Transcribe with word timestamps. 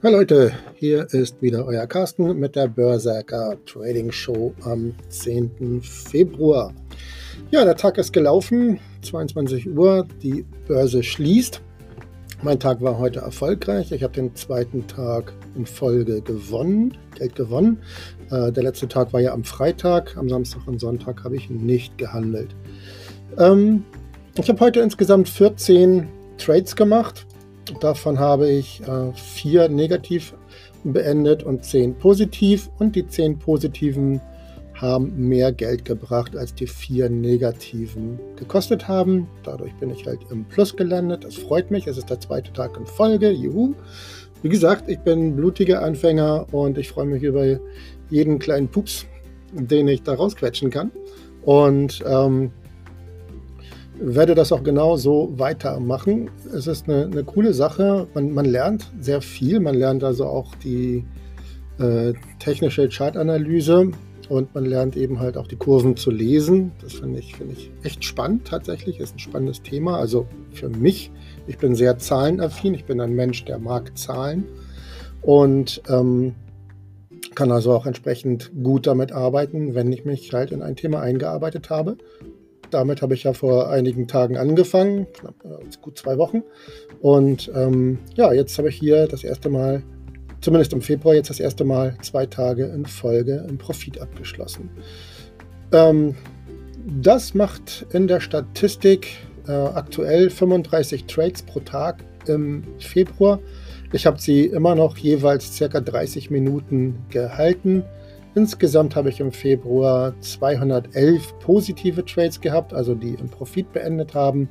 Hallo 0.00 0.18
Leute, 0.18 0.52
hier 0.76 1.12
ist 1.12 1.42
wieder 1.42 1.66
euer 1.66 1.84
Carsten 1.88 2.38
mit 2.38 2.54
der 2.54 2.68
Börsacker 2.68 3.56
Trading 3.66 4.12
Show 4.12 4.54
am 4.62 4.94
10. 5.08 5.82
Februar. 5.82 6.72
Ja, 7.50 7.64
der 7.64 7.74
Tag 7.74 7.98
ist 7.98 8.12
gelaufen, 8.12 8.78
22 9.02 9.68
Uhr, 9.68 10.06
die 10.22 10.44
Börse 10.68 11.02
schließt. 11.02 11.60
Mein 12.44 12.60
Tag 12.60 12.80
war 12.80 12.96
heute 13.00 13.18
erfolgreich. 13.18 13.90
Ich 13.90 14.04
habe 14.04 14.12
den 14.12 14.36
zweiten 14.36 14.86
Tag 14.86 15.32
in 15.56 15.66
Folge 15.66 16.22
gewonnen, 16.22 16.96
Geld 17.16 17.34
gewonnen. 17.34 17.78
Äh, 18.30 18.52
der 18.52 18.62
letzte 18.62 18.86
Tag 18.86 19.12
war 19.12 19.20
ja 19.20 19.32
am 19.32 19.42
Freitag, 19.42 20.16
am 20.16 20.28
Samstag 20.28 20.68
und 20.68 20.78
Sonntag 20.78 21.24
habe 21.24 21.34
ich 21.34 21.50
nicht 21.50 21.98
gehandelt. 21.98 22.54
Ähm, 23.36 23.82
ich 24.36 24.48
habe 24.48 24.60
heute 24.60 24.78
insgesamt 24.78 25.28
14 25.28 26.06
Trades 26.36 26.76
gemacht. 26.76 27.26
Davon 27.80 28.18
habe 28.18 28.50
ich 28.50 28.80
äh, 28.82 29.12
vier 29.14 29.68
negativ 29.68 30.34
beendet 30.84 31.42
und 31.42 31.64
zehn 31.64 31.94
positiv. 31.94 32.70
Und 32.78 32.96
die 32.96 33.06
zehn 33.06 33.38
positiven 33.38 34.20
haben 34.74 35.12
mehr 35.16 35.52
Geld 35.52 35.84
gebracht, 35.84 36.36
als 36.36 36.54
die 36.54 36.66
vier 36.66 37.10
negativen 37.10 38.18
gekostet 38.36 38.86
haben. 38.86 39.28
Dadurch 39.42 39.74
bin 39.74 39.90
ich 39.90 40.06
halt 40.06 40.20
im 40.30 40.44
Plus 40.44 40.76
gelandet. 40.76 41.24
Das 41.24 41.34
freut 41.34 41.70
mich. 41.70 41.86
Es 41.86 41.98
ist 41.98 42.10
der 42.10 42.20
zweite 42.20 42.52
Tag 42.52 42.76
in 42.76 42.86
Folge. 42.86 43.30
Juhu. 43.30 43.74
Wie 44.42 44.48
gesagt, 44.48 44.88
ich 44.88 45.00
bin 45.00 45.34
blutiger 45.34 45.82
Anfänger 45.82 46.46
und 46.52 46.78
ich 46.78 46.88
freue 46.88 47.06
mich 47.06 47.24
über 47.24 47.58
jeden 48.08 48.38
kleinen 48.38 48.68
Pups, 48.68 49.04
den 49.52 49.88
ich 49.88 50.02
da 50.04 50.14
rausquetschen 50.14 50.70
kann. 50.70 50.92
Und 51.42 52.04
ähm, 52.06 52.52
werde 54.00 54.34
das 54.34 54.52
auch 54.52 54.62
genau 54.62 54.96
so 54.96 55.32
weitermachen. 55.36 56.30
Es 56.54 56.66
ist 56.66 56.88
eine, 56.88 57.06
eine 57.06 57.24
coole 57.24 57.52
Sache. 57.52 58.06
Man, 58.14 58.32
man, 58.32 58.44
lernt 58.44 58.90
sehr 59.00 59.20
viel. 59.20 59.60
Man 59.60 59.74
lernt 59.74 60.04
also 60.04 60.26
auch 60.26 60.54
die 60.56 61.04
äh, 61.78 62.12
technische 62.38 62.88
Chartanalyse 62.88 63.90
und 64.28 64.54
man 64.54 64.64
lernt 64.64 64.96
eben 64.96 65.20
halt 65.20 65.36
auch 65.36 65.46
die 65.46 65.56
Kurven 65.56 65.96
zu 65.96 66.10
lesen. 66.10 66.72
Das 66.80 66.94
finde 66.94 67.18
ich, 67.18 67.34
find 67.34 67.52
ich 67.52 67.70
echt 67.82 68.04
spannend 68.04 68.46
tatsächlich. 68.46 69.00
Ist 69.00 69.16
ein 69.16 69.20
spannendes 69.20 69.62
Thema. 69.62 69.98
Also 69.98 70.26
für 70.52 70.68
mich, 70.68 71.10
ich 71.46 71.58
bin 71.58 71.74
sehr 71.74 71.98
zahlenaffin. 71.98 72.74
Ich 72.74 72.84
bin 72.84 73.00
ein 73.00 73.14
Mensch, 73.14 73.44
der 73.44 73.58
mag 73.58 73.96
Zahlen 73.96 74.44
und 75.22 75.82
ähm, 75.88 76.34
kann 77.34 77.50
also 77.52 77.72
auch 77.72 77.86
entsprechend 77.86 78.52
gut 78.62 78.86
damit 78.86 79.12
arbeiten, 79.12 79.74
wenn 79.74 79.92
ich 79.92 80.04
mich 80.04 80.32
halt 80.32 80.52
in 80.52 80.62
ein 80.62 80.76
Thema 80.76 81.00
eingearbeitet 81.00 81.70
habe 81.70 81.96
damit 82.70 83.02
habe 83.02 83.14
ich 83.14 83.24
ja 83.24 83.32
vor 83.32 83.70
einigen 83.70 84.06
Tagen 84.08 84.36
angefangen, 84.36 85.06
knapp, 85.12 85.34
äh, 85.44 85.64
gut 85.80 85.98
zwei 85.98 86.18
Wochen. 86.18 86.42
Und 87.00 87.50
ähm, 87.54 87.98
ja, 88.14 88.32
jetzt 88.32 88.58
habe 88.58 88.68
ich 88.68 88.76
hier 88.76 89.06
das 89.06 89.24
erste 89.24 89.48
Mal, 89.48 89.82
zumindest 90.40 90.72
im 90.72 90.82
Februar, 90.82 91.14
jetzt 91.14 91.30
das 91.30 91.40
erste 91.40 91.64
Mal 91.64 91.96
zwei 92.02 92.26
Tage 92.26 92.66
in 92.66 92.86
Folge 92.86 93.44
im 93.48 93.58
Profit 93.58 94.00
abgeschlossen. 94.00 94.70
Ähm, 95.72 96.14
das 97.00 97.34
macht 97.34 97.86
in 97.92 98.08
der 98.08 98.20
Statistik 98.20 99.08
äh, 99.46 99.52
aktuell 99.52 100.30
35 100.30 101.04
Trades 101.04 101.42
pro 101.42 101.60
Tag 101.60 102.04
im 102.26 102.62
Februar. 102.78 103.40
Ich 103.92 104.06
habe 104.06 104.20
sie 104.20 104.44
immer 104.44 104.74
noch 104.74 104.96
jeweils 104.98 105.56
circa 105.56 105.80
30 105.80 106.30
Minuten 106.30 107.06
gehalten. 107.10 107.84
Insgesamt 108.38 108.94
habe 108.94 109.08
ich 109.08 109.18
im 109.18 109.32
Februar 109.32 110.14
211 110.20 111.40
positive 111.40 112.04
Trades 112.04 112.40
gehabt, 112.40 112.72
also 112.72 112.94
die 112.94 113.14
im 113.14 113.28
Profit 113.28 113.72
beendet 113.72 114.14
haben, 114.14 114.48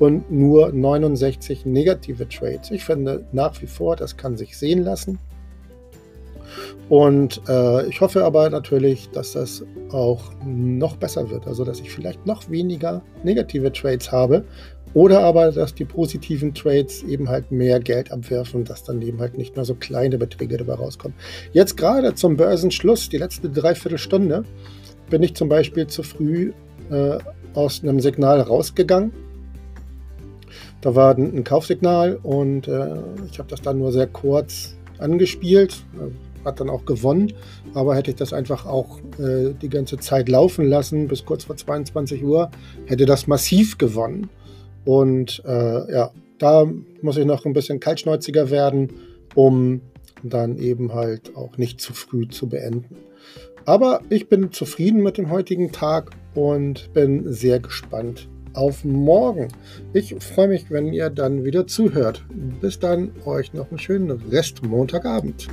und 0.00 0.28
nur 0.28 0.72
69 0.72 1.64
negative 1.64 2.28
Trades. 2.28 2.72
Ich 2.72 2.82
finde 2.82 3.24
nach 3.30 3.62
wie 3.62 3.68
vor, 3.68 3.94
das 3.94 4.16
kann 4.16 4.36
sich 4.36 4.58
sehen 4.58 4.82
lassen. 4.82 5.20
Und 6.88 7.40
äh, 7.48 7.86
ich 7.86 8.00
hoffe 8.00 8.24
aber 8.24 8.48
natürlich, 8.50 9.10
dass 9.10 9.32
das 9.32 9.64
auch 9.90 10.30
noch 10.44 10.96
besser 10.96 11.30
wird. 11.30 11.46
Also, 11.46 11.64
dass 11.64 11.80
ich 11.80 11.90
vielleicht 11.90 12.26
noch 12.26 12.50
weniger 12.50 13.02
negative 13.22 13.72
Trades 13.72 14.10
habe 14.10 14.44
oder 14.94 15.20
aber, 15.20 15.52
dass 15.52 15.74
die 15.74 15.84
positiven 15.84 16.54
Trades 16.54 17.02
eben 17.02 17.28
halt 17.28 17.50
mehr 17.52 17.78
Geld 17.80 18.10
abwerfen, 18.10 18.64
dass 18.64 18.84
dann 18.84 19.02
eben 19.02 19.20
halt 19.20 19.36
nicht 19.36 19.56
nur 19.56 19.64
so 19.64 19.74
kleine 19.74 20.18
Beträge 20.18 20.56
dabei 20.56 20.74
rauskommen. 20.74 21.16
Jetzt 21.52 21.76
gerade 21.76 22.14
zum 22.14 22.36
Börsenschluss, 22.36 23.08
die 23.08 23.18
letzte 23.18 23.50
Dreiviertelstunde, 23.50 24.44
bin 25.10 25.22
ich 25.22 25.34
zum 25.34 25.48
Beispiel 25.48 25.86
zu 25.86 26.02
früh 26.02 26.52
äh, 26.90 27.18
aus 27.54 27.82
einem 27.82 28.00
Signal 28.00 28.40
rausgegangen. 28.40 29.12
Da 30.80 30.94
war 30.94 31.14
ein, 31.16 31.36
ein 31.36 31.44
Kaufsignal 31.44 32.18
und 32.22 32.68
äh, 32.68 32.96
ich 33.30 33.38
habe 33.38 33.48
das 33.48 33.60
dann 33.60 33.78
nur 33.78 33.92
sehr 33.92 34.06
kurz 34.06 34.76
angespielt, 34.98 35.76
hat 36.44 36.60
dann 36.60 36.70
auch 36.70 36.84
gewonnen, 36.84 37.32
aber 37.74 37.94
hätte 37.94 38.10
ich 38.10 38.16
das 38.16 38.32
einfach 38.32 38.66
auch 38.66 38.98
äh, 39.18 39.52
die 39.60 39.68
ganze 39.68 39.98
Zeit 39.98 40.28
laufen 40.28 40.66
lassen 40.66 41.08
bis 41.08 41.24
kurz 41.24 41.44
vor 41.44 41.56
22 41.56 42.22
Uhr, 42.24 42.50
hätte 42.86 43.06
das 43.06 43.26
massiv 43.26 43.78
gewonnen. 43.78 44.28
Und 44.84 45.42
äh, 45.44 45.92
ja, 45.92 46.10
da 46.38 46.66
muss 47.02 47.16
ich 47.16 47.26
noch 47.26 47.44
ein 47.44 47.52
bisschen 47.52 47.80
kaltschnäuziger 47.80 48.50
werden, 48.50 48.92
um 49.34 49.80
dann 50.22 50.58
eben 50.58 50.94
halt 50.94 51.36
auch 51.36 51.58
nicht 51.58 51.80
zu 51.80 51.92
früh 51.92 52.28
zu 52.28 52.48
beenden. 52.48 52.96
Aber 53.64 54.00
ich 54.08 54.28
bin 54.28 54.50
zufrieden 54.52 55.02
mit 55.02 55.18
dem 55.18 55.30
heutigen 55.30 55.72
Tag 55.72 56.10
und 56.34 56.92
bin 56.94 57.30
sehr 57.32 57.60
gespannt 57.60 58.28
auf 58.54 58.84
morgen. 58.84 59.48
Ich 59.92 60.14
freue 60.16 60.48
mich, 60.48 60.70
wenn 60.70 60.92
ihr 60.92 61.10
dann 61.10 61.44
wieder 61.44 61.66
zuhört. 61.66 62.24
Bis 62.60 62.78
dann, 62.78 63.12
euch 63.24 63.52
noch 63.52 63.70
einen 63.70 63.78
schönen 63.78 64.10
Rest 64.10 64.64
Montagabend. 64.64 65.48